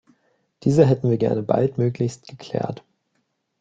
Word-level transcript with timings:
Diese 0.63 0.83
hätten 0.87 1.11
wir 1.11 1.19
gerne 1.19 1.43
baldmöglichst 1.43 2.27
geklärt. 2.27 2.83